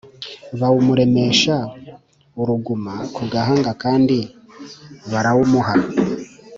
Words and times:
bawumuremesha 0.59 1.55
uruguma 2.41 2.93
ku 3.15 3.23
gahanga 3.33 3.71
kandi 3.83 4.17
barawumuha 5.11 5.75